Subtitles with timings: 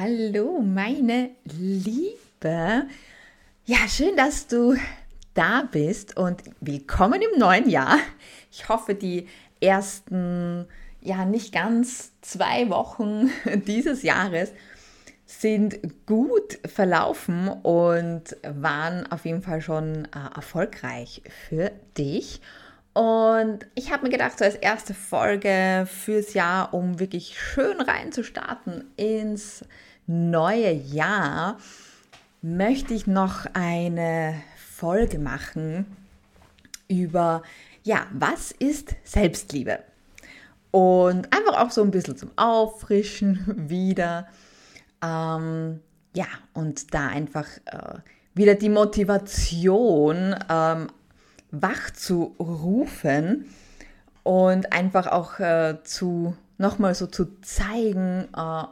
[0.00, 2.86] hallo, meine Liebe.
[3.66, 4.74] Ja, schön, dass du
[5.34, 7.98] da bist und willkommen im neuen Jahr.
[8.50, 9.28] Ich hoffe, die
[9.60, 10.66] ersten,
[11.02, 13.30] ja, nicht ganz zwei Wochen
[13.66, 14.52] dieses Jahres
[15.26, 22.40] sind gut verlaufen und waren auf jeden Fall schon äh, erfolgreich für dich.
[22.94, 28.84] Und ich habe mir gedacht, so als erste Folge fürs Jahr, um wirklich schön reinzustarten
[28.96, 29.62] ins
[30.10, 31.56] neue Jahr,
[32.42, 35.86] möchte ich noch eine Folge machen
[36.88, 37.42] über,
[37.84, 39.78] ja, was ist Selbstliebe?
[40.72, 44.26] Und einfach auch so ein bisschen zum Auffrischen wieder.
[45.02, 45.80] Ähm,
[46.14, 47.98] ja, und da einfach äh,
[48.34, 50.88] wieder die Motivation ähm,
[51.52, 53.46] wach zu rufen
[54.22, 58.64] und einfach auch äh, zu nochmal so zu zeigen, äh,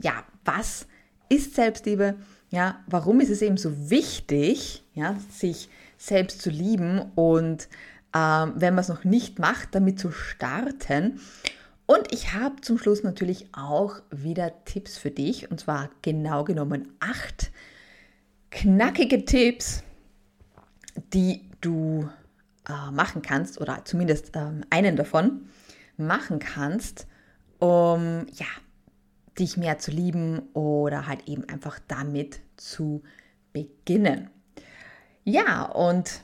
[0.00, 0.86] ja, was
[1.28, 2.16] ist Selbstliebe?
[2.50, 5.68] Ja, warum ist es eben so wichtig, ja, sich
[5.98, 7.68] selbst zu lieben und
[8.14, 11.20] ähm, wenn man es noch nicht macht, damit zu starten.
[11.84, 16.88] Und ich habe zum Schluss natürlich auch wieder Tipps für dich und zwar genau genommen
[17.00, 17.50] acht
[18.50, 19.82] knackige Tipps,
[21.12, 22.08] die du
[22.68, 25.48] äh, machen kannst, oder zumindest ähm, einen davon
[25.98, 27.06] machen kannst,
[27.58, 28.46] um ja,
[29.38, 33.02] dich mehr zu lieben oder halt eben einfach damit zu
[33.52, 34.30] beginnen.
[35.24, 36.20] Ja, und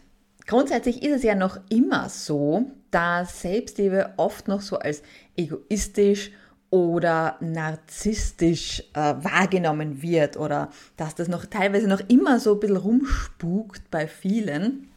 [0.46, 5.02] grundsätzlich ist es ja noch immer so, dass Selbstliebe oft noch so als
[5.36, 6.30] egoistisch
[6.70, 12.76] oder narzisstisch äh, wahrgenommen wird oder dass das noch teilweise noch immer so ein bisschen
[12.76, 14.90] rumspukt bei vielen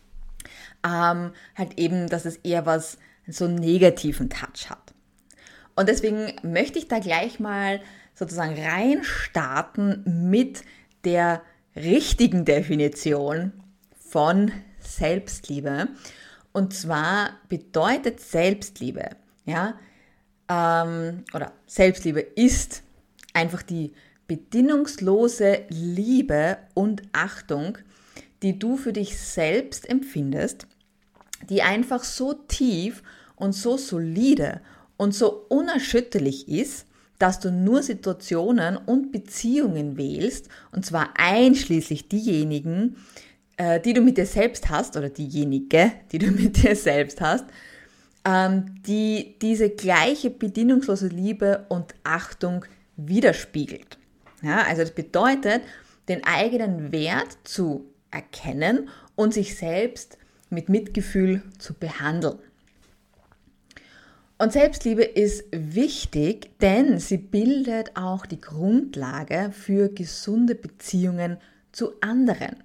[0.84, 4.94] ähm, halt eben, dass es eher was, so einen negativen Touch hat.
[5.76, 7.82] Und deswegen möchte ich da gleich mal
[8.18, 10.64] sozusagen reinstarten mit
[11.04, 11.44] der
[11.76, 13.54] richtigen Definition
[14.00, 15.90] von Selbstliebe.
[16.52, 19.12] Und zwar bedeutet Selbstliebe,
[19.46, 19.76] ja,
[20.50, 22.82] ähm, oder Selbstliebe ist
[23.34, 23.94] einfach die
[24.26, 27.78] bedingungslose Liebe und Achtung,
[28.42, 30.66] die du für dich selbst empfindest,
[31.50, 33.04] die einfach so tief
[33.36, 34.62] und so solide
[34.98, 36.87] und so unerschütterlich ist,
[37.20, 42.98] dass du nur Situationen und Beziehungen wählst, und zwar einschließlich diejenigen,
[43.58, 47.46] äh, die du mit dir selbst hast, oder diejenige, die du mit dir selbst hast,
[48.26, 52.66] ähm, die diese gleiche bedingungslose Liebe und Achtung
[52.98, 53.98] widerspiegelt.
[54.44, 55.62] Ja, also das bedeutet,
[56.08, 60.18] den eigenen Wert zu erkennen und sich selbst
[60.50, 62.38] mit Mitgefühl zu behandeln.
[64.40, 71.38] Und Selbstliebe ist wichtig, denn sie bildet auch die Grundlage für gesunde Beziehungen
[71.72, 72.64] zu anderen.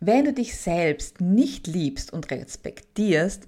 [0.00, 3.46] Wenn du dich selbst nicht liebst und respektierst,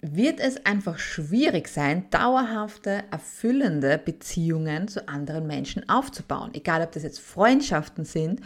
[0.00, 6.50] wird es einfach schwierig sein, dauerhafte, erfüllende Beziehungen zu anderen Menschen aufzubauen.
[6.54, 8.40] Egal, ob das jetzt Freundschaften sind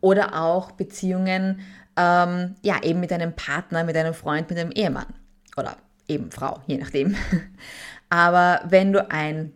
[0.00, 1.60] oder auch Beziehungen,
[1.96, 5.06] ähm, ja, eben mit einem Partner, mit einem Freund, mit einem Ehemann
[5.56, 5.76] oder
[6.12, 7.16] eben Frau, je nachdem.
[8.08, 9.52] Aber wenn du ein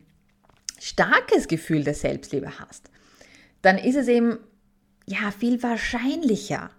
[0.81, 2.91] starkes Gefühl der Selbstliebe hast,
[3.63, 4.39] dann ist es eben
[5.07, 6.71] ja viel wahrscheinlicher,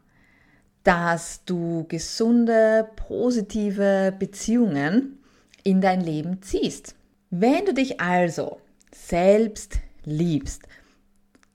[0.83, 5.19] dass du gesunde, positive Beziehungen
[5.63, 6.95] in dein Leben ziehst.
[7.29, 8.61] Wenn du dich also
[8.94, 10.63] selbst liebst,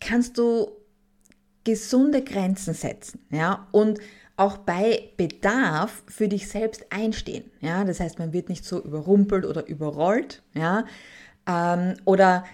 [0.01, 0.71] kannst du
[1.65, 4.01] gesunde Grenzen setzen, ja, und
[4.43, 9.45] auch bei Bedarf für dich selbst einstehen, ja, das heißt, man wird nicht so überrumpelt
[9.45, 10.85] oder überrollt, ja,
[11.47, 12.45] ähm, oder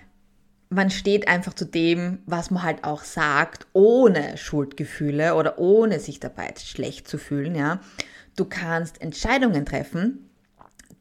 [0.71, 6.21] man steht einfach zu dem, was man halt auch sagt, ohne Schuldgefühle oder ohne sich
[6.21, 7.81] dabei schlecht zu fühlen, ja.
[8.37, 10.31] Du kannst Entscheidungen treffen,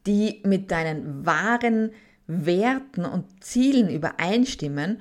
[0.06, 1.90] die mit deinen wahren
[2.26, 5.00] Werten und Zielen übereinstimmen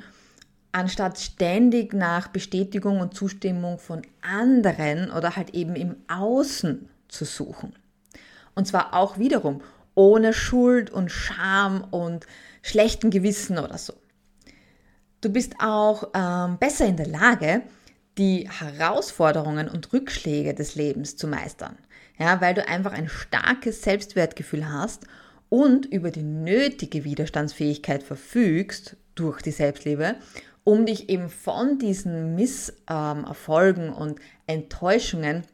[0.78, 7.74] anstatt ständig nach Bestätigung und Zustimmung von anderen oder halt eben im Außen zu suchen.
[8.54, 9.62] Und zwar auch wiederum
[9.96, 12.28] ohne Schuld und Scham und
[12.62, 13.94] schlechten Gewissen oder so.
[15.22, 17.64] Du bist auch ähm, besser in der Lage,
[18.20, 21.76] die Herausforderungen und Rückschläge des Lebens zu meistern.
[22.20, 25.08] Ja, weil du einfach ein starkes Selbstwertgefühl hast
[25.50, 30.16] und über die nötige Widerstandsfähigkeit verfügst durch die Selbstliebe,
[30.68, 35.46] um dich eben von diesen Misserfolgen und Enttäuschungen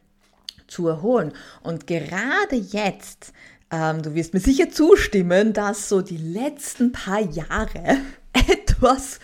[0.65, 1.33] zu erholen.
[1.61, 3.31] Und gerade jetzt,
[3.69, 7.99] ähm, du wirst mir sicher zustimmen, dass so die letzten paar Jahre
[8.33, 9.19] etwas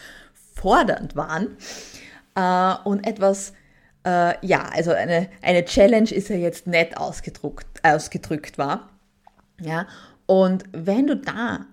[0.53, 1.57] fordernd waren
[2.35, 3.53] äh, und etwas,
[4.05, 8.91] äh, ja, also eine, eine Challenge ist ja jetzt nett ausgedrückt, ausgedrückt war.
[9.59, 9.87] Ja,
[10.27, 11.65] und wenn du da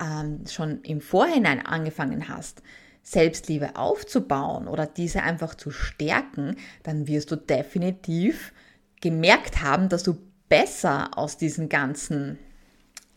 [0.00, 2.62] ähm, schon im Vorhinein angefangen hast,
[3.02, 8.52] Selbstliebe aufzubauen oder diese einfach zu stärken, dann wirst du definitiv
[9.00, 10.18] gemerkt haben, dass du
[10.48, 12.38] besser aus diesem ganzen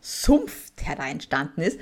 [0.02, 1.80] Sumpf, der da entstanden ist,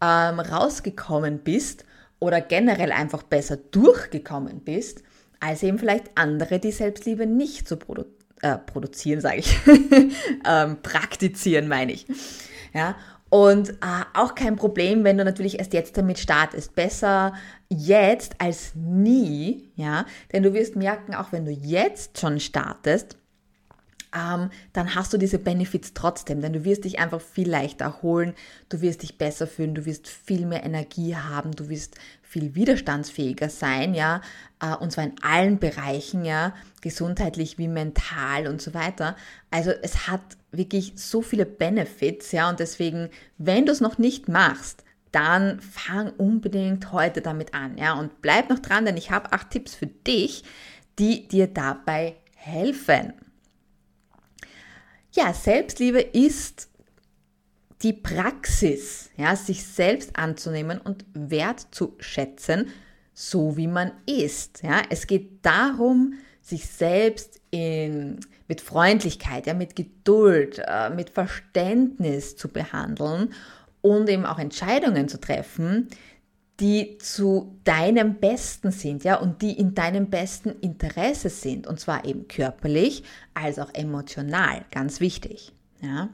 [0.00, 1.84] ähm, rausgekommen bist
[2.18, 5.02] oder generell einfach besser durchgekommen bist,
[5.40, 8.04] als eben vielleicht andere, die Selbstliebe nicht so produ
[8.40, 9.56] äh, produzieren, sage ich,
[10.46, 12.06] ähm, praktizieren, meine ich.
[12.74, 12.96] Ja,
[13.34, 16.76] und äh, auch kein Problem, wenn du natürlich erst jetzt damit startest.
[16.76, 17.32] Besser
[17.68, 23.16] jetzt als nie, ja, denn du wirst merken, auch wenn du jetzt schon startest,
[24.14, 28.34] ähm, dann hast du diese Benefits trotzdem, denn du wirst dich einfach viel leichter erholen,
[28.68, 33.48] du wirst dich besser fühlen, du wirst viel mehr Energie haben, du wirst viel widerstandsfähiger
[33.48, 34.20] sein, ja,
[34.60, 39.16] äh, und zwar in allen Bereichen, ja, gesundheitlich wie mental und so weiter.
[39.50, 40.22] Also es hat
[40.52, 46.10] wirklich so viele Benefits, ja, und deswegen, wenn du es noch nicht machst, dann fang
[46.10, 49.86] unbedingt heute damit an, ja, und bleib noch dran, denn ich habe acht Tipps für
[49.86, 50.44] dich,
[50.98, 53.12] die dir dabei helfen.
[55.16, 56.68] Ja, Selbstliebe ist
[57.82, 62.70] die Praxis, ja, sich selbst anzunehmen und wertzuschätzen,
[63.12, 64.64] so wie man ist.
[64.64, 64.82] Ja.
[64.90, 68.18] Es geht darum, sich selbst in,
[68.48, 73.34] mit Freundlichkeit, ja, mit Geduld, äh, mit Verständnis zu behandeln
[73.82, 75.90] und eben auch Entscheidungen zu treffen,
[76.60, 82.04] die zu deinem Besten sind, ja, und die in deinem besten Interesse sind, und zwar
[82.04, 83.02] eben körperlich
[83.34, 86.08] als auch emotional, ganz wichtig, ja.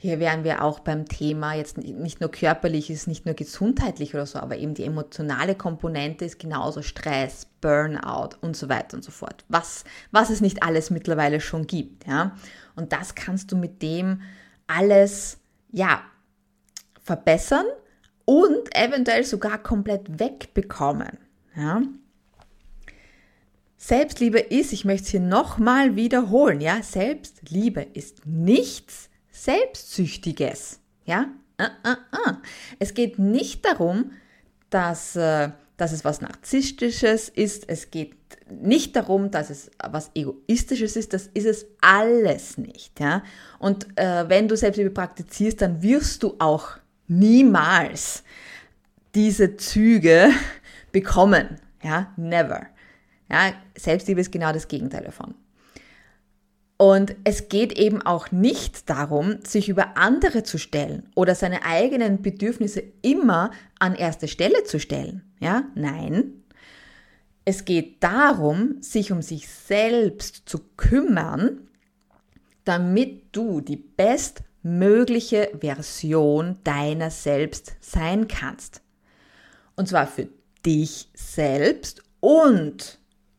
[0.00, 4.26] Hier wären wir auch beim Thema jetzt nicht nur körperlich, ist nicht nur gesundheitlich oder
[4.26, 9.10] so, aber eben die emotionale Komponente ist genauso Stress, Burnout und so weiter und so
[9.10, 9.44] fort.
[9.48, 9.82] Was,
[10.12, 12.36] was es nicht alles mittlerweile schon gibt, ja.
[12.76, 14.22] Und das kannst du mit dem
[14.68, 15.38] alles,
[15.72, 16.02] ja,
[17.02, 17.66] verbessern
[18.28, 21.16] und eventuell sogar komplett wegbekommen.
[21.56, 21.80] Ja?
[23.78, 30.78] Selbstliebe ist, ich möchte es hier nochmal wiederholen, ja, Selbstliebe ist nichts Selbstsüchtiges.
[31.06, 31.28] Ja?
[31.58, 32.34] Uh, uh, uh.
[32.78, 34.12] Es geht nicht darum,
[34.68, 35.48] dass, äh,
[35.78, 37.66] dass es was Narzisstisches ist.
[37.66, 38.14] Es geht
[38.50, 41.14] nicht darum, dass es was Egoistisches ist.
[41.14, 43.00] Das ist es alles nicht.
[43.00, 43.22] Ja?
[43.58, 46.76] Und äh, wenn du Selbstliebe praktizierst, dann wirst du auch
[47.08, 48.22] niemals
[49.14, 50.30] diese Züge
[50.92, 51.56] bekommen.
[51.82, 52.66] Ja, never.
[53.30, 55.34] Ja, Selbstliebe ist genau das Gegenteil davon.
[56.78, 62.22] Und es geht eben auch nicht darum, sich über andere zu stellen oder seine eigenen
[62.22, 63.50] Bedürfnisse immer
[63.80, 65.22] an erste Stelle zu stellen.
[65.40, 66.44] Ja, nein.
[67.44, 71.68] Es geht darum, sich um sich selbst zu kümmern,
[72.64, 78.82] damit du die best mögliche Version deiner selbst sein kannst.
[79.76, 80.28] Und zwar für
[80.64, 82.98] dich selbst und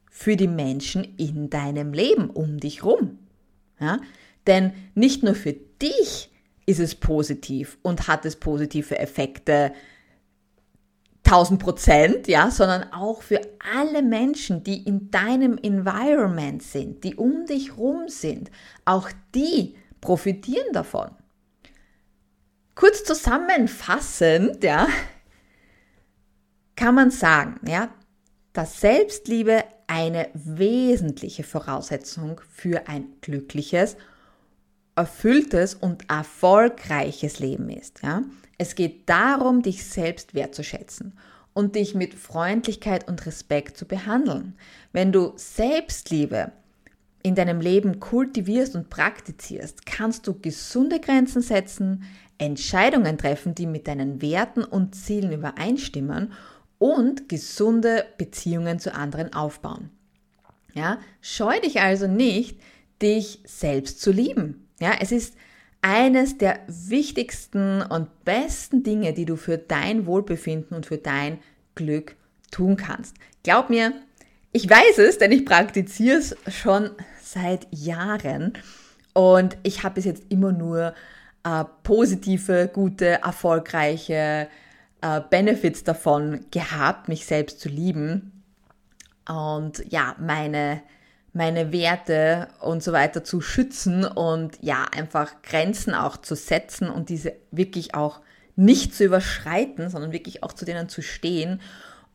[0.10, 3.20] für die Menschen in deinem Leben um dich rum.
[3.80, 4.00] Ja?
[4.48, 6.32] Denn nicht nur für dich
[6.66, 9.74] ist es positiv und hat es positive Effekte
[11.26, 13.42] 1000 Prozent, ja, sondern auch für
[13.76, 18.50] alle Menschen, die in deinem Environment sind, die um dich rum sind.
[18.86, 21.12] Auch die profitieren davon.
[22.80, 24.88] Kurz zusammenfassend, ja,
[26.78, 27.90] kann man sagen, ja,
[28.54, 33.98] dass Selbstliebe eine wesentliche Voraussetzung für ein glückliches,
[34.96, 38.02] erfülltes und erfolgreiches Leben ist.
[38.02, 38.22] Ja?
[38.58, 41.20] Es geht darum, dich selbst wertzuschätzen
[41.52, 44.56] und dich mit Freundlichkeit und Respekt zu behandeln.
[44.94, 46.54] Wenn du Selbstliebe
[47.24, 52.06] in deinem Leben kultivierst und praktizierst, kannst du gesunde Grenzen setzen,
[52.40, 56.34] Entscheidungen treffen, die mit deinen Werten und Zielen übereinstimmen
[56.80, 59.92] und gesunde Beziehungen zu anderen aufbauen.
[60.74, 62.60] Ja, scheu dich also nicht,
[63.02, 64.68] dich selbst zu lieben.
[64.80, 65.36] Ja, es ist
[65.82, 71.40] eines der wichtigsten und besten Dinge, die du für dein Wohlbefinden und für dein
[71.76, 72.16] Glück
[72.52, 73.16] tun kannst.
[73.44, 73.94] Glaub mir,
[74.52, 76.90] ich weiß es, denn ich praktiziere es schon
[77.22, 78.54] seit Jahren
[79.14, 80.94] und ich habe bis jetzt immer nur
[81.44, 84.48] äh, positive, gute, erfolgreiche
[85.02, 88.44] äh, Benefits davon gehabt, mich selbst zu lieben.
[89.28, 90.82] Und ja, meine,
[91.34, 97.10] meine Werte und so weiter zu schützen und ja, einfach Grenzen auch zu setzen und
[97.10, 98.22] diese wirklich auch
[98.56, 101.62] nicht zu überschreiten, sondern wirklich auch zu denen zu stehen.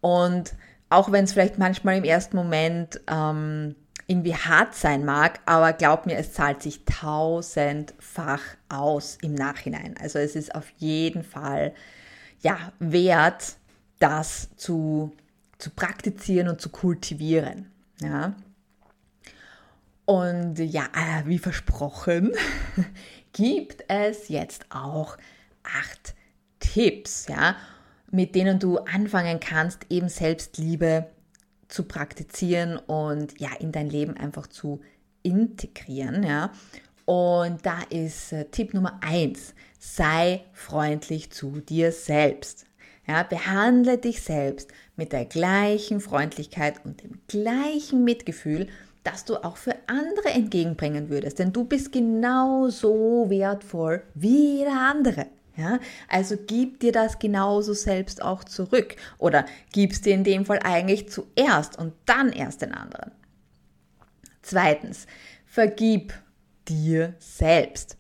[0.01, 0.55] Und
[0.91, 3.77] auch wenn es vielleicht manchmal im ersten Moment ähm,
[4.07, 9.97] irgendwie hart sein mag, aber glaub mir, es zahlt sich tausendfach aus im Nachhinein.
[9.99, 11.75] Also es ist auf jeden Fall
[12.41, 13.57] ja wert,
[13.99, 15.13] das zu,
[15.59, 17.71] zu praktizieren und zu kultivieren.
[18.01, 18.35] Ja.
[20.05, 22.33] Und ja, äh, wie versprochen,
[23.33, 25.17] gibt es jetzt auch
[25.63, 26.15] acht
[26.61, 27.57] Tipps, ja,
[28.11, 31.07] mit denen du anfangen kannst, eben Selbstliebe
[31.75, 34.81] zu praktizieren und ja, in dein Leben einfach zu
[35.23, 36.53] integrieren, ja.
[37.05, 42.65] Und da ist äh, Tipp Nummer eins: sei freundlich zu dir selbst.
[43.07, 48.69] Ja, behandle dich selbst mit der gleichen Freundlichkeit und dem gleichen Mitgefühl,
[49.03, 51.39] das du auch für andere entgegenbringen würdest.
[51.39, 55.27] Denn du bist genauso wertvoll wie jeder andere.
[55.57, 60.59] Ja, also gib dir das genauso selbst auch zurück oder gibst dir in dem Fall
[60.65, 63.13] eigentlich zuerst und dann erst den anderen.
[64.43, 65.07] Zweitens,
[65.47, 66.13] vergib
[66.69, 67.97] dir selbst.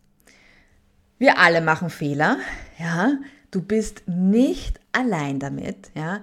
[1.19, 2.39] Wir alle machen Fehler,
[2.79, 3.19] ja.
[3.53, 6.23] Du bist nicht allein damit, ja.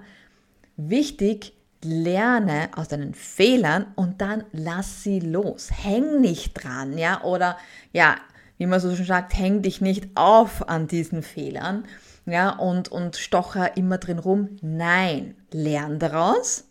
[0.76, 5.70] Wichtig, lerne aus deinen Fehlern und dann lass sie los.
[5.72, 7.56] Häng nicht dran, ja, oder
[7.92, 8.16] ja,
[8.62, 11.84] wie man so schon sagt, häng dich nicht auf an diesen Fehlern,
[12.26, 14.56] ja, und, und stocher immer drin rum.
[14.62, 16.68] Nein, lern daraus,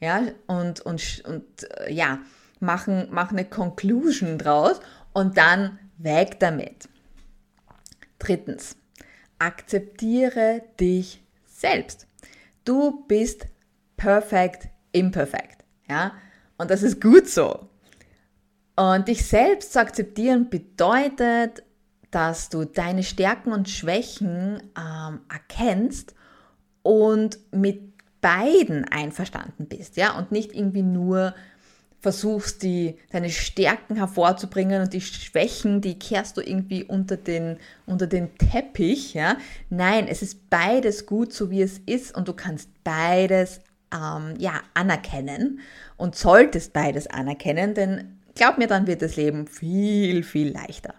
[0.00, 1.44] ja, und, und, und
[1.80, 2.20] äh, ja,
[2.58, 4.80] machen, mach eine Conclusion draus
[5.12, 6.88] und dann weg damit.
[8.18, 8.74] Drittens,
[9.38, 12.06] akzeptiere dich selbst.
[12.64, 13.46] Du bist
[13.98, 16.14] perfect, imperfect, ja,
[16.56, 17.68] und das ist gut so.
[18.76, 21.62] Und dich selbst zu akzeptieren bedeutet,
[22.10, 26.14] dass du deine Stärken und Schwächen ähm, erkennst
[26.82, 31.34] und mit beiden einverstanden bist, ja, und nicht irgendwie nur
[32.00, 38.06] versuchst, die, deine Stärken hervorzubringen und die Schwächen, die kehrst du irgendwie unter den, unter
[38.06, 39.38] den Teppich, ja.
[39.70, 43.60] Nein, es ist beides gut, so wie es ist und du kannst beides,
[43.92, 45.60] ähm, ja, anerkennen
[45.96, 50.94] und solltest beides anerkennen, denn Glaub mir, dann wird das Leben viel, viel leichter.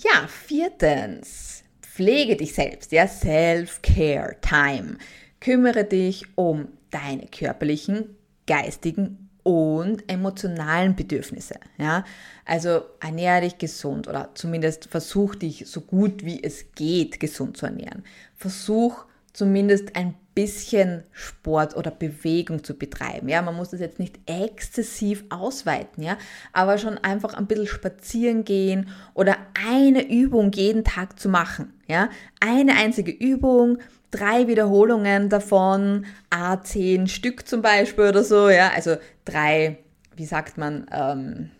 [0.00, 4.98] Ja, viertens, pflege dich selbst, ja, Self-Care Time.
[5.40, 11.54] Kümmere dich um deine körperlichen, geistigen und emotionalen Bedürfnisse.
[11.78, 12.04] Ja?
[12.44, 17.64] Also ernähre dich gesund oder zumindest versuch dich so gut wie es geht gesund zu
[17.64, 18.04] ernähren.
[18.36, 19.06] Versuch
[19.38, 23.28] zumindest ein bisschen Sport oder Bewegung zu betreiben.
[23.28, 26.18] Ja, man muss das jetzt nicht exzessiv ausweiten, ja,
[26.52, 29.36] aber schon einfach ein bisschen spazieren gehen oder
[29.68, 31.72] eine Übung jeden Tag zu machen.
[31.86, 33.78] Ja, eine einzige Übung,
[34.10, 39.78] drei Wiederholungen davon, A10 Stück zum Beispiel oder so, ja, also drei,
[40.16, 41.50] wie sagt man, ähm,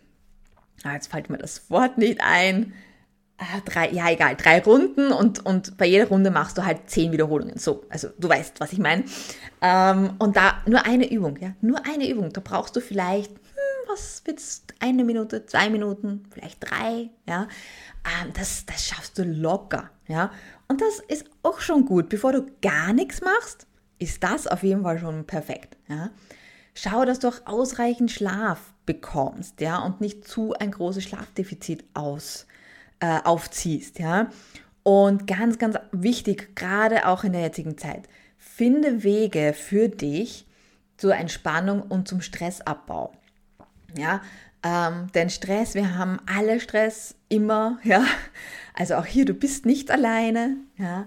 [0.82, 2.73] ah, jetzt fällt mir das Wort nicht ein,
[3.64, 7.59] drei, ja egal, drei Runden und, und bei jeder Runde machst du halt zehn Wiederholungen.
[7.59, 9.04] So, also du weißt, was ich meine.
[9.61, 12.33] Ähm, und da nur eine Übung, ja, nur eine Übung.
[12.33, 17.49] Da brauchst du vielleicht, hm, was wird's, eine Minute, zwei Minuten, vielleicht drei, ja.
[18.04, 20.33] Ähm, das, das schaffst du locker, ja.
[20.66, 22.09] Und das ist auch schon gut.
[22.09, 23.66] Bevor du gar nichts machst,
[24.00, 26.11] ist das auf jeden Fall schon perfekt, ja.
[26.75, 32.48] Schau, dass du auch ausreichend Schlaf bekommst, ja, und nicht zu ein großes Schlafdefizit aus
[33.00, 34.31] äh, aufziehst, ja.
[34.83, 40.47] Und ganz, ganz wichtig, gerade auch in der jetzigen Zeit, finde Wege für dich
[40.97, 43.12] zur Entspannung und zum Stressabbau.
[43.97, 44.23] Ja,
[44.62, 48.05] ähm, denn Stress, wir haben alle Stress immer, ja.
[48.75, 51.07] Also auch hier, du bist nicht alleine, ja.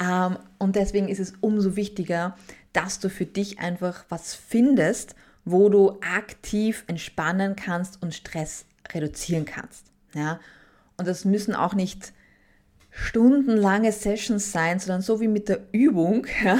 [0.00, 2.36] Ähm, und deswegen ist es umso wichtiger,
[2.72, 5.14] dass du für dich einfach was findest,
[5.44, 10.40] wo du aktiv entspannen kannst und Stress reduzieren kannst, ja.
[10.98, 12.12] Und das müssen auch nicht
[12.90, 16.58] stundenlange Sessions sein, sondern so wie mit der Übung, ja,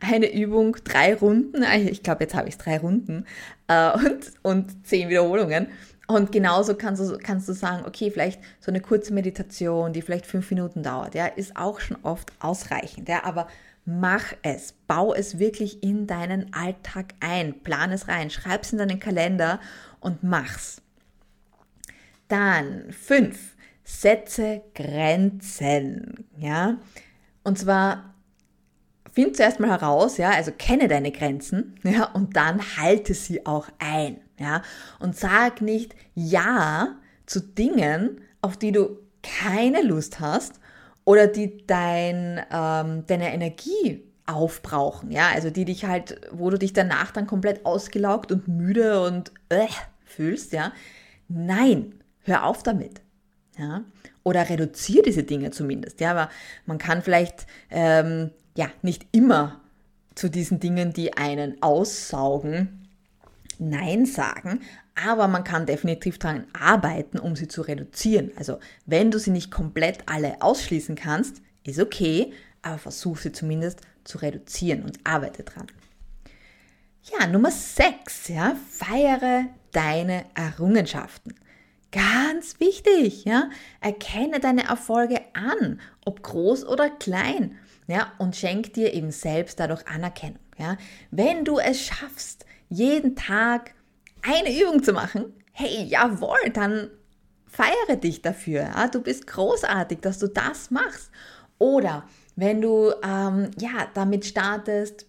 [0.00, 3.24] eine Übung, drei Runden, ah, ich glaube, jetzt habe ich drei Runden
[3.66, 5.68] äh, und, und zehn Wiederholungen.
[6.06, 10.24] Und genauso kannst du, kannst du sagen, okay, vielleicht so eine kurze Meditation, die vielleicht
[10.24, 13.46] fünf Minuten dauert, ja, ist auch schon oft ausreichend, ja, aber
[13.84, 18.78] mach es, bau es wirklich in deinen Alltag ein, plan es rein, schreib es in
[18.78, 19.60] deinen Kalender
[20.00, 20.82] und mach's.
[22.28, 23.56] Dann fünf,
[23.88, 26.76] setze Grenzen, ja.
[27.42, 28.14] Und zwar
[29.12, 33.66] find zuerst mal heraus, ja, also kenne deine Grenzen, ja, und dann halte sie auch
[33.78, 34.62] ein, ja.
[35.00, 40.60] Und sag nicht Ja zu Dingen, auf die du keine Lust hast
[41.04, 46.74] oder die dein, ähm, deine Energie aufbrauchen, ja, also die dich halt, wo du dich
[46.74, 49.66] danach dann komplett ausgelaugt und müde und äh,
[50.04, 50.72] fühlst, ja.
[51.28, 53.00] Nein, hör auf damit,
[53.58, 53.84] ja.
[54.22, 56.30] Oder reduziere diese Dinge zumindest, ja, aber
[56.66, 59.60] man kann vielleicht, ähm, ja, nicht immer
[60.14, 62.88] zu diesen Dingen, die einen aussaugen,
[63.60, 64.60] Nein sagen,
[64.94, 68.30] aber man kann definitiv daran arbeiten, um sie zu reduzieren.
[68.36, 73.80] Also wenn du sie nicht komplett alle ausschließen kannst, ist okay, aber versuch sie zumindest
[74.04, 75.66] zu reduzieren und arbeite dran.
[77.02, 81.34] Ja, Nummer 6, ja, feiere deine Errungenschaften.
[81.90, 83.48] Ganz wichtig, ja,
[83.80, 89.86] erkenne deine Erfolge an, ob groß oder klein, ja, und schenk dir eben selbst dadurch
[89.88, 90.76] Anerkennung, ja.
[91.10, 93.74] Wenn du es schaffst, jeden Tag
[94.22, 96.90] eine Übung zu machen, hey, jawohl, dann
[97.46, 98.62] feiere dich dafür.
[98.62, 98.88] Ja?
[98.88, 101.10] Du bist großartig, dass du das machst.
[101.58, 102.04] Oder
[102.36, 105.06] wenn du ähm, ja, damit startest,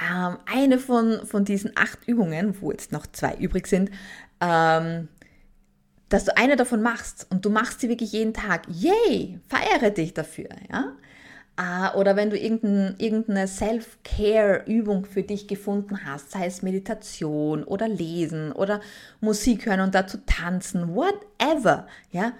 [0.00, 3.90] ähm, eine von, von diesen acht Übungen, wo jetzt noch zwei übrig sind,
[4.40, 5.08] ähm,
[6.10, 8.66] dass du eine davon machst und du machst sie wirklich jeden Tag.
[8.68, 10.48] Yay, feiere dich dafür.
[10.70, 10.96] Ja?
[11.56, 18.52] Ah, oder wenn du irgendeine Self-Care-Übung für dich gefunden hast, sei es Meditation oder Lesen
[18.52, 18.80] oder
[19.20, 22.32] Musik hören und dazu tanzen, whatever, ja,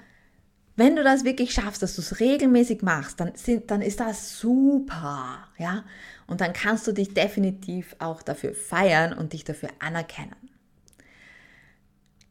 [0.77, 4.39] wenn du das wirklich schaffst, dass du es regelmäßig machst, dann, sind, dann ist das
[4.39, 5.85] super, ja.
[6.27, 10.35] Und dann kannst du dich definitiv auch dafür feiern und dich dafür anerkennen.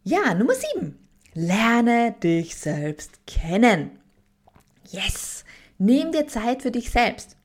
[0.03, 1.08] Ja, Nummer sieben.
[1.41, 3.91] Lerne dich selbst kennen.
[4.89, 5.45] Yes!
[5.77, 7.37] Nimm dir Zeit für dich selbst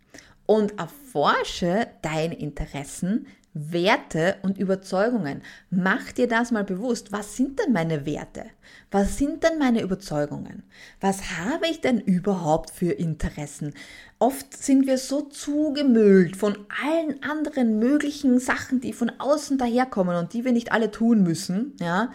[0.47, 5.43] und erforsche deine Interessen, Werte und Überzeugungen.
[5.71, 7.13] Mach dir das mal bewusst.
[7.13, 8.47] Was sind denn meine Werte?
[8.91, 10.65] Was sind denn meine Überzeugungen?
[11.01, 13.75] Was habe ich denn überhaupt für Interessen?
[14.19, 20.33] Oft sind wir so zugemüllt von allen anderen möglichen Sachen, die von außen daherkommen und
[20.33, 21.77] die wir nicht alle tun müssen.
[21.79, 22.11] Ja,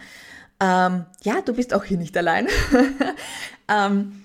[0.60, 2.46] ähm, ja du bist auch hier nicht allein.
[3.68, 4.24] ähm,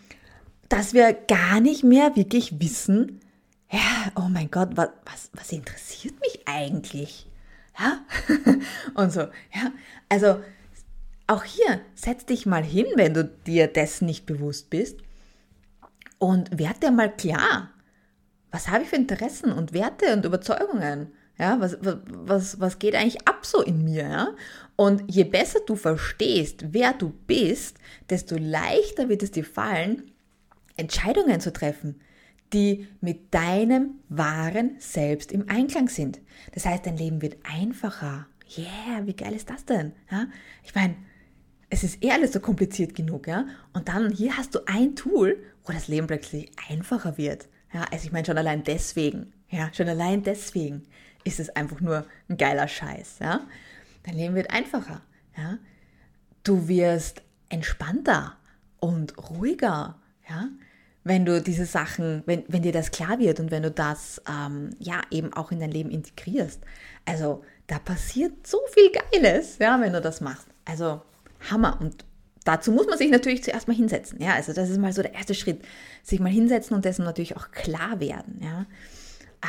[0.70, 3.22] dass wir gar nicht mehr wirklich wissen,
[3.70, 7.28] ja, oh mein Gott, was, was, was interessiert mich eigentlich?
[7.78, 8.06] Ja,
[8.94, 9.72] und so, ja,
[10.10, 10.40] also
[11.28, 15.00] auch hier, setz dich mal hin, wenn du dir dessen nicht bewusst bist
[16.20, 17.70] und werd dir mal klar,
[18.52, 21.12] was habe ich für Interessen und Werte und Überzeugungen?
[21.38, 24.04] Ja, was, was, was geht eigentlich ab so in mir?
[24.04, 24.28] Ja?
[24.76, 27.78] Und je besser du verstehst, wer du bist,
[28.10, 30.12] desto leichter wird es dir fallen,
[30.78, 32.02] Entscheidungen zu treffen,
[32.54, 36.22] die mit deinem wahren Selbst im Einklang sind.
[36.54, 38.28] Das heißt, dein Leben wird einfacher.
[38.58, 39.94] Yeah, wie geil ist das denn?
[40.12, 40.28] Ja?
[40.64, 40.96] Ich meine,
[41.70, 43.48] es ist eh alles so kompliziert genug, ja?
[43.74, 47.50] Und dann hier hast du ein Tool, wo das Leben plötzlich einfacher wird.
[47.74, 50.84] Ja, also ich meine schon allein deswegen, ja, schon allein deswegen
[51.26, 53.42] ist es einfach nur ein geiler Scheiß, ja?
[54.04, 55.02] Dein Leben wird einfacher,
[55.38, 55.58] ja?
[56.44, 58.38] Du wirst entspannter
[58.80, 60.48] und ruhiger, ja?
[61.06, 64.72] wenn du diese Sachen, wenn, wenn dir das klar wird und wenn du das ähm,
[64.80, 66.60] ja eben auch in dein Leben integrierst.
[67.06, 70.48] Also da passiert so viel Geiles, ja, wenn du das machst.
[70.66, 71.02] Also
[71.52, 71.78] Hammer.
[71.80, 72.06] Und
[72.44, 74.20] dazu muss man sich natürlich zuerst mal hinsetzen.
[74.20, 75.64] Ja, also das ist mal so der erste Schritt,
[76.02, 78.40] sich mal hinsetzen und dessen natürlich auch klar werden.
[78.42, 78.66] Ja,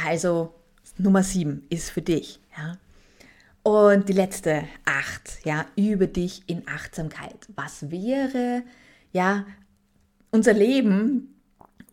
[0.05, 0.53] also
[0.99, 2.41] Nummer sieben ist für dich.
[2.57, 2.79] Ja.
[3.63, 7.49] Und die letzte acht, ja, über dich in Achtsamkeit.
[7.55, 8.63] Was wäre,
[9.13, 9.45] ja,
[10.31, 11.37] unser Leben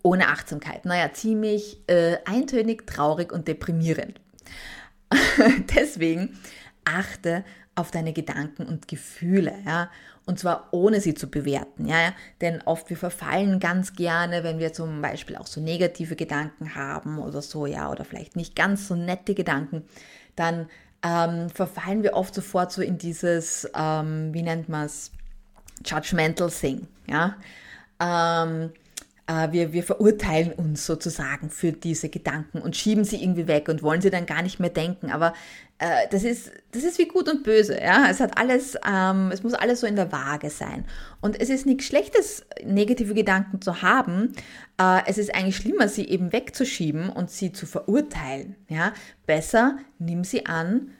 [0.03, 0.85] ohne Achtsamkeit.
[0.85, 4.19] Naja, ziemlich äh, eintönig, traurig und deprimierend.
[5.75, 6.37] Deswegen
[6.83, 7.43] achte
[7.75, 9.89] auf deine Gedanken und Gefühle, ja,
[10.25, 14.73] und zwar ohne sie zu bewerten, ja, denn oft wir verfallen ganz gerne, wenn wir
[14.73, 18.95] zum Beispiel auch so negative Gedanken haben oder so, ja, oder vielleicht nicht ganz so
[18.95, 19.83] nette Gedanken,
[20.35, 20.69] dann
[21.03, 25.11] ähm, verfallen wir oft sofort so in dieses, ähm, wie nennt man es,
[25.85, 27.35] judgmental thing, ja,
[27.99, 28.82] ähm, äh,
[29.25, 34.01] wir, wir verurteilen uns sozusagen für diese Gedanken und schieben sie irgendwie weg und wollen
[34.01, 35.11] sie dann gar nicht mehr denken.
[35.11, 35.33] Aber
[35.79, 37.79] äh, das, ist, das ist wie gut und böse.
[37.79, 38.07] Ja?
[38.09, 40.85] Es hat alles, ähm, es muss alles so in der Waage sein.
[41.21, 44.33] Und es ist nichts Schlechtes, negative Gedanken zu haben.
[44.79, 48.55] Äh, es ist eigentlich schlimmer, sie eben wegzuschieben und sie zu verurteilen.
[48.69, 48.93] Ja?
[49.25, 50.91] Besser, nimm sie an,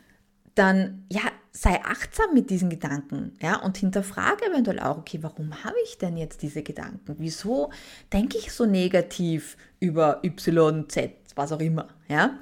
[0.56, 1.22] dann ja,
[1.56, 6.18] sei achtsam mit diesen Gedanken, ja, und hinterfrage eventuell auch, okay, warum habe ich denn
[6.18, 7.16] jetzt diese Gedanken?
[7.20, 7.72] Wieso
[8.12, 12.38] denke ich so negativ über Y, Z, was auch immer, ja?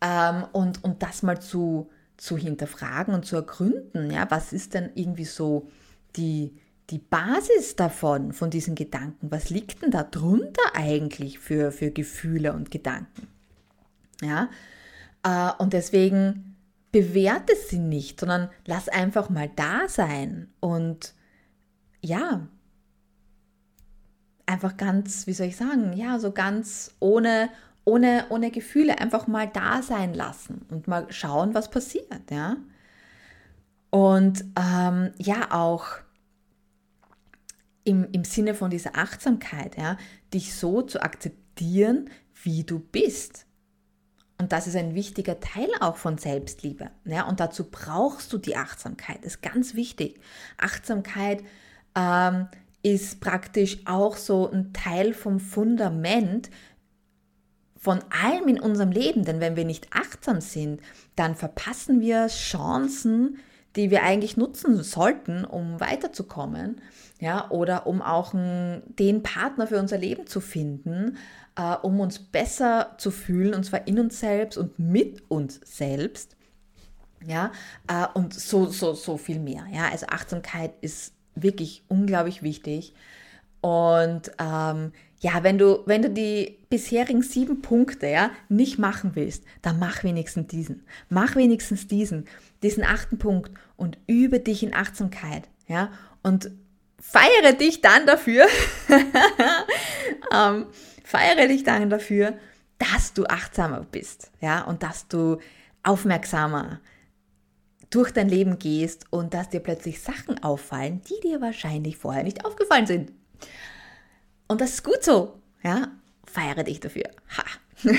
[0.00, 4.90] Ähm, und, und das mal zu, zu hinterfragen und zu ergründen, ja, was ist denn
[4.94, 5.68] irgendwie so
[6.16, 6.58] die,
[6.90, 9.30] die Basis davon, von diesen Gedanken?
[9.30, 13.28] Was liegt denn da drunter eigentlich für, für Gefühle und Gedanken?
[14.22, 14.50] Ja,
[15.22, 16.49] äh, und deswegen
[16.92, 21.14] bewerte sie nicht, sondern lass einfach mal da sein und
[22.00, 22.48] ja,
[24.46, 27.50] einfach ganz, wie soll ich sagen, ja, so ganz ohne,
[27.84, 32.56] ohne, ohne Gefühle einfach mal da sein lassen und mal schauen, was passiert, ja.
[33.90, 35.86] Und ähm, ja, auch
[37.84, 39.96] im, im Sinne von dieser Achtsamkeit, ja,
[40.32, 42.10] dich so zu akzeptieren,
[42.42, 43.46] wie du bist.
[44.40, 46.90] Und das ist ein wichtiger Teil auch von Selbstliebe.
[47.04, 49.18] Ja, und dazu brauchst du die Achtsamkeit.
[49.18, 50.18] Das ist ganz wichtig.
[50.56, 51.44] Achtsamkeit
[51.94, 52.48] ähm,
[52.82, 56.48] ist praktisch auch so ein Teil vom Fundament
[57.76, 59.26] von allem in unserem Leben.
[59.26, 60.80] Denn wenn wir nicht achtsam sind,
[61.16, 63.40] dann verpassen wir Chancen,
[63.76, 66.80] die wir eigentlich nutzen sollten, um weiterzukommen,
[67.20, 71.18] ja, oder um auch den Partner für unser Leben zu finden,
[71.56, 76.36] äh, um uns besser zu fühlen, und zwar in uns selbst und mit uns selbst,
[77.24, 77.52] ja,
[77.86, 82.94] äh, und so, so, so viel mehr, ja, also Achtsamkeit ist wirklich unglaublich wichtig
[83.60, 89.44] und ähm, ja, wenn du, wenn du die bisherigen sieben Punkte ja, nicht machen willst,
[89.60, 90.82] dann mach wenigstens diesen.
[91.10, 92.24] Mach wenigstens diesen,
[92.62, 95.48] diesen achten Punkt und übe dich in Achtsamkeit.
[95.68, 95.90] Ja,
[96.22, 96.50] und
[97.00, 98.46] feiere dich dann dafür,
[100.32, 100.66] ähm,
[101.04, 102.38] feiere dich dann dafür,
[102.78, 104.30] dass du achtsamer bist.
[104.40, 105.38] Ja, und dass du
[105.82, 106.80] aufmerksamer
[107.88, 112.44] durch dein Leben gehst und dass dir plötzlich Sachen auffallen, die dir wahrscheinlich vorher nicht
[112.44, 113.12] aufgefallen sind.
[114.46, 115.40] Und das ist gut so.
[115.62, 115.88] Ja,
[116.24, 117.10] feiere dich dafür.
[117.36, 117.44] Ha.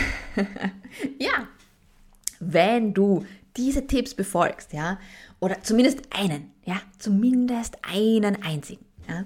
[1.19, 1.47] ja,
[2.39, 3.25] wenn du
[3.57, 4.99] diese Tipps befolgst, ja,
[5.39, 9.25] oder zumindest einen, ja, zumindest einen einzigen, ja,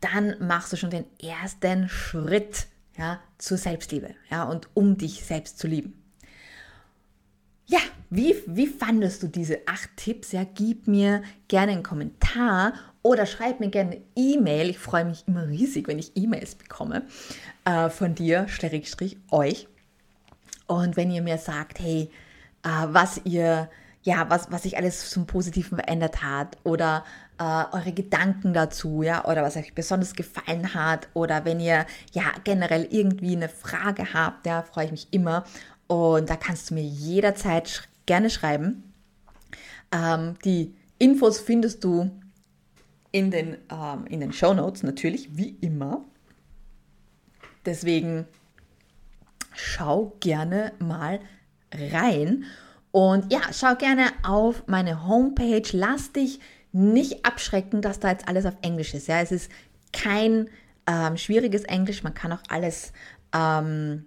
[0.00, 5.58] dann machst du schon den ersten Schritt, ja, zur Selbstliebe, ja, und um dich selbst
[5.58, 6.00] zu lieben.
[7.66, 10.32] Ja, wie, wie fandest du diese acht Tipps?
[10.32, 14.70] Ja, gib mir gerne einen Kommentar oder schreib mir gerne eine E-Mail.
[14.70, 17.06] Ich freue mich immer riesig, wenn ich E-Mails bekomme
[17.64, 19.68] äh, von dir, Schrägstrich, euch.
[20.66, 22.10] Und wenn ihr mir sagt, hey,
[22.62, 23.70] äh, was ihr,
[24.02, 27.04] ja, was, was sich alles zum Positiven verändert hat oder
[27.38, 32.24] äh, eure Gedanken dazu, ja, oder was euch besonders gefallen hat oder wenn ihr ja
[32.44, 35.44] generell irgendwie eine Frage habt, ja, freue ich mich immer
[35.86, 38.92] und da kannst du mir jederzeit sch gerne schreiben.
[39.90, 42.10] Ähm, die Infos findest du
[43.12, 46.04] in den, ähm, in den Show Notes natürlich, wie immer.
[47.64, 48.26] Deswegen
[49.54, 51.20] schau gerne mal
[51.72, 52.44] rein.
[52.90, 55.66] Und ja, schau gerne auf meine Homepage.
[55.72, 56.40] Lass dich
[56.74, 59.06] nicht abschrecken, dass da jetzt alles auf Englisch ist.
[59.06, 59.50] Ja, es ist
[59.92, 60.48] kein
[60.86, 62.02] ähm, schwieriges Englisch.
[62.02, 62.92] Man kann auch alles
[63.32, 64.04] ähm,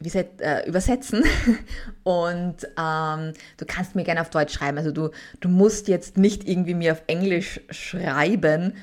[0.00, 1.24] sagt, äh, übersetzen
[2.02, 4.78] und ähm, du kannst mir gerne auf Deutsch schreiben.
[4.78, 8.74] Also du, du musst jetzt nicht irgendwie mir auf Englisch schreiben.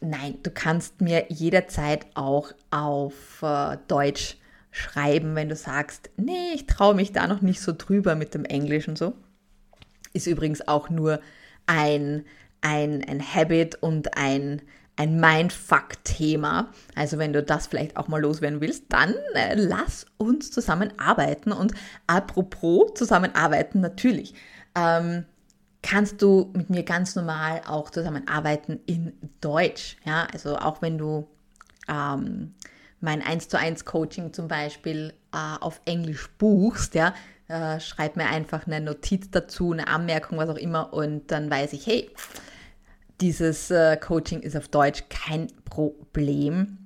[0.00, 4.36] Nein, du kannst mir jederzeit auch auf äh, Deutsch
[4.70, 8.44] schreiben, wenn du sagst, nee, ich traue mich da noch nicht so drüber mit dem
[8.44, 9.14] Englisch und so.
[10.12, 11.20] Ist übrigens auch nur
[11.66, 12.24] ein,
[12.64, 14.62] ein, ein Habit und ein,
[14.96, 16.72] ein Mindfuck-Thema.
[16.96, 21.52] Also wenn du das vielleicht auch mal loswerden willst, dann äh, lass uns zusammenarbeiten.
[21.52, 21.74] Und
[22.06, 24.34] apropos zusammenarbeiten, natürlich.
[24.74, 25.24] Ähm,
[25.82, 29.98] kannst du mit mir ganz normal auch zusammenarbeiten in Deutsch.
[30.04, 31.28] Ja, also auch wenn du
[31.88, 32.54] ähm,
[33.00, 37.12] mein 1 zu 1 Coaching zum Beispiel äh, auf Englisch buchst, ja,
[37.48, 41.74] äh, schreib mir einfach eine Notiz dazu, eine Anmerkung, was auch immer, und dann weiß
[41.74, 42.10] ich, hey,
[43.20, 46.78] dieses äh, Coaching ist auf Deutsch kein Problem.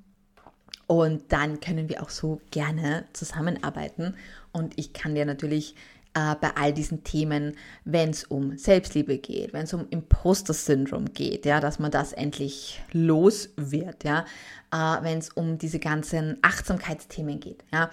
[0.87, 4.15] Und dann können wir auch so gerne zusammenarbeiten.
[4.53, 5.75] Und ich kann dir natürlich
[6.15, 11.45] äh, bei all diesen Themen, wenn es um Selbstliebe geht, wenn es um Imposter-Syndrom geht,
[11.45, 14.25] ja, dass man das endlich los wird, ja,
[14.73, 17.91] äh, wenn es um diese ganzen Achtsamkeitsthemen geht, ja,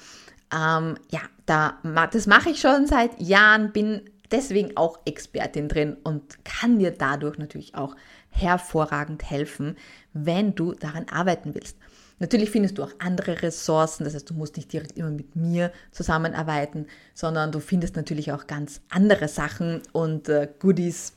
[0.54, 1.78] ähm, ja, da,
[2.12, 7.38] das mache ich schon seit Jahren, bin deswegen auch Expertin drin und kann dir dadurch
[7.38, 7.95] natürlich auch
[8.36, 9.78] hervorragend helfen,
[10.13, 11.78] wenn du daran arbeiten willst.
[12.19, 15.71] Natürlich findest du auch andere Ressourcen, das heißt, du musst nicht direkt immer mit mir
[15.91, 21.13] zusammenarbeiten, sondern du findest natürlich auch ganz andere Sachen und äh, Goodies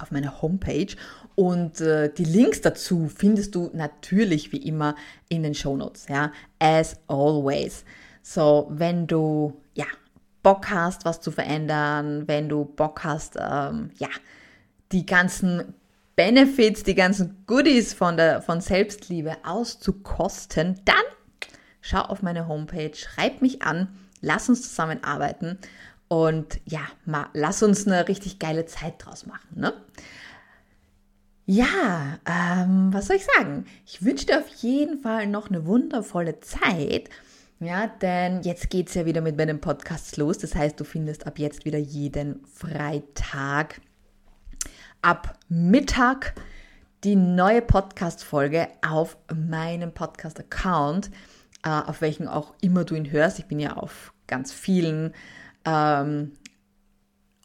[0.00, 0.94] auf meiner Homepage.
[1.36, 4.96] Und äh, die Links dazu findest du natürlich wie immer
[5.28, 7.84] in den Show Notes, ja, as always.
[8.22, 9.86] So, wenn du ja
[10.42, 14.08] Bock hast, was zu verändern, wenn du Bock hast, ähm, ja,
[14.90, 15.74] die ganzen
[16.18, 20.96] Benefits, die ganzen Goodies von, der, von Selbstliebe auszukosten, dann
[21.80, 23.86] schau auf meine Homepage, schreib mich an
[24.20, 25.58] Lass uns zusammenarbeiten
[26.08, 29.48] und ja, mal, lass uns eine richtig geile Zeit draus machen.
[29.54, 29.72] Ne?
[31.46, 33.66] Ja, ähm, was soll ich sagen?
[33.86, 37.10] Ich wünsche dir auf jeden Fall noch eine wundervolle Zeit.
[37.60, 40.38] Ja, denn jetzt geht es ja wieder mit meinem Podcast los.
[40.38, 43.80] Das heißt, du findest ab jetzt wieder jeden Freitag
[45.02, 46.34] ab Mittag
[47.04, 51.10] die neue Podcast-Folge auf meinem Podcast-Account,
[51.62, 53.38] äh, auf welchen auch immer du ihn hörst.
[53.38, 55.14] Ich bin ja auf ganz vielen
[55.64, 56.32] ähm,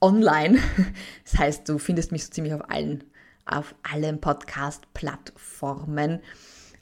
[0.02, 0.60] online.
[1.26, 3.04] Das heißt, du findest mich so ziemlich auf allen,
[3.46, 6.20] auf allen Podcast-Plattformen.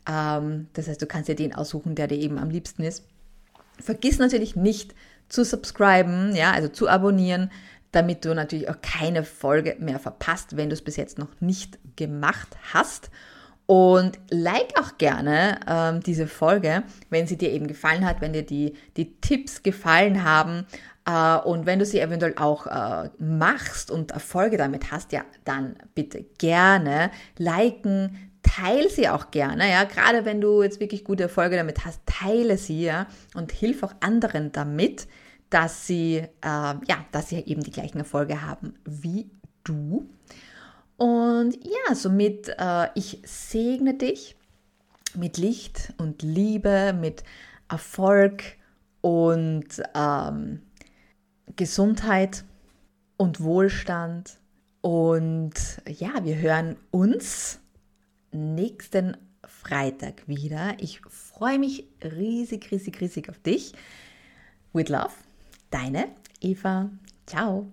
[0.10, 3.06] Ähm, das heißt, du kannst dir den aussuchen, der dir eben am liebsten ist.
[3.80, 4.96] Vergiss natürlich nicht
[5.28, 7.52] zu subscriben, ja, also zu abonnieren,
[7.92, 11.80] damit du natürlich auch keine Folge mehr verpasst, wenn du es bis jetzt noch nicht
[11.96, 13.10] gemacht hast.
[13.66, 18.46] Und like auch gerne ähm, diese Folge, wenn sie dir eben gefallen hat, wenn dir
[18.46, 20.66] die, die Tipps gefallen haben.
[21.06, 25.76] Äh, und wenn du sie eventuell auch äh, machst und Erfolge damit hast, ja, dann
[25.96, 31.56] bitte gerne liken, teile sie auch gerne, ja, gerade wenn du jetzt wirklich gute Erfolge
[31.56, 35.08] damit hast, teile sie, ja, und hilf auch anderen damit,
[35.52, 39.30] dass sie, äh, ja, dass sie eben die gleichen Erfolge haben wie
[39.64, 40.10] du.
[40.98, 44.36] Und ja, somit, äh, ich segne dich
[45.16, 47.24] mit Licht und Liebe, mit
[47.70, 48.44] Erfolg
[49.02, 50.62] und ähm,
[51.56, 52.44] Gesundheit
[53.18, 54.40] und Wohlstand.
[54.82, 55.54] Und
[55.88, 57.60] ja, wir hören uns
[58.32, 60.76] nächsten Freitag wieder.
[60.80, 63.74] Ich freue mich riesig, riesig, riesig auf dich.
[64.74, 65.12] With love,
[65.72, 66.92] deine Eva.
[67.26, 67.72] Ciao.